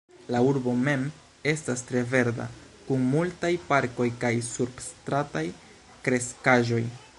[0.33, 1.01] La urbo mem
[1.51, 2.47] estas tre verda,
[2.87, 5.47] kun multaj parkoj kaj surstrataj
[6.09, 6.85] kreskaĵoj.